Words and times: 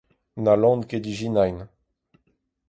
N'hallan 0.43 0.81
ket 0.89 1.05
ijinañ! 1.11 1.57